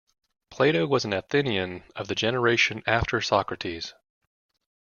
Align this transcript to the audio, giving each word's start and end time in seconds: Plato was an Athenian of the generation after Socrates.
Plato 0.49 0.87
was 0.87 1.05
an 1.05 1.13
Athenian 1.13 1.83
of 1.95 2.07
the 2.07 2.15
generation 2.15 2.81
after 2.87 3.21
Socrates. 3.21 3.93